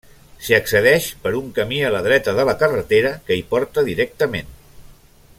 S'hi 0.45 0.53
accedeix 0.57 1.09
per 1.25 1.33
un 1.39 1.51
camí 1.57 1.81
a 1.89 1.91
la 1.95 2.01
dreta 2.07 2.35
de 2.39 2.47
la 2.49 2.55
carretera, 2.63 3.11
que 3.27 3.37
hi 3.41 3.45
porta 3.55 3.85
directament. 3.93 4.51